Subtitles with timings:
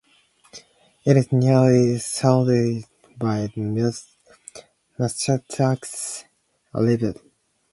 [1.05, 2.85] It is nearly surrounded
[3.17, 4.03] by the
[4.97, 6.25] Muscatatuck
[6.73, 7.13] River.